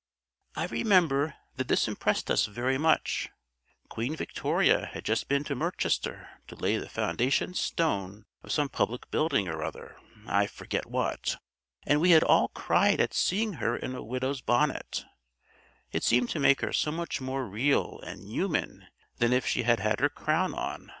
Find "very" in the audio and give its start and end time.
2.47-2.79